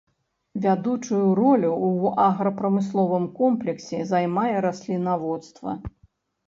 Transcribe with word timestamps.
Вядучую 0.63 1.19
ролю 1.39 1.69
ў 1.87 2.13
аграпрамысловым 2.31 3.29
комплексе 3.43 4.03
займае 4.15 4.51
раслінаводства. 4.69 5.71